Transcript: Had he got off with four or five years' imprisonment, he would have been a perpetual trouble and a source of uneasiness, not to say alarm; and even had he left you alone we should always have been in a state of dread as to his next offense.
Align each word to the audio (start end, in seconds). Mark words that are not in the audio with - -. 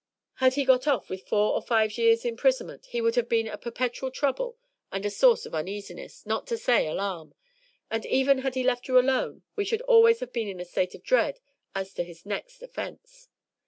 Had 0.37 0.55
he 0.55 0.65
got 0.65 0.87
off 0.87 1.11
with 1.11 1.27
four 1.27 1.53
or 1.53 1.61
five 1.61 1.95
years' 1.95 2.25
imprisonment, 2.25 2.87
he 2.87 3.01
would 3.01 3.13
have 3.13 3.29
been 3.29 3.47
a 3.47 3.55
perpetual 3.55 4.09
trouble 4.09 4.57
and 4.91 5.05
a 5.05 5.11
source 5.11 5.45
of 5.45 5.53
uneasiness, 5.53 6.25
not 6.25 6.47
to 6.47 6.57
say 6.57 6.87
alarm; 6.87 7.35
and 7.91 8.03
even 8.07 8.39
had 8.39 8.55
he 8.55 8.63
left 8.63 8.87
you 8.87 8.97
alone 8.97 9.43
we 9.55 9.63
should 9.63 9.81
always 9.83 10.19
have 10.19 10.33
been 10.33 10.47
in 10.47 10.59
a 10.59 10.65
state 10.65 10.95
of 10.95 11.03
dread 11.03 11.39
as 11.75 11.93
to 11.93 12.03
his 12.03 12.25
next 12.25 12.63
offense. 12.63 13.29